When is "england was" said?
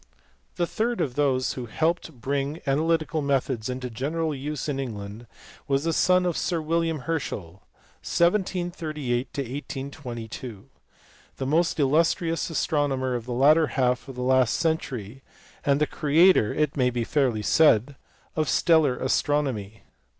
4.79-5.83